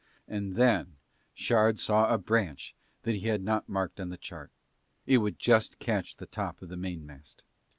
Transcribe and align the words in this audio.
And 0.27 0.55
then 0.55 0.95
Shard 1.35 1.77
saw 1.77 2.11
a 2.11 2.17
branch 2.17 2.73
that 3.03 3.13
he 3.13 3.27
had 3.27 3.43
not 3.43 3.69
marked 3.69 3.99
on 3.99 4.09
the 4.09 4.17
chart, 4.17 4.49
it 5.05 5.19
would 5.19 5.37
just 5.37 5.77
catch 5.77 6.15
the 6.17 6.25
top 6.25 6.63
of 6.63 6.69
the 6.69 6.75
mainmast. 6.75 7.43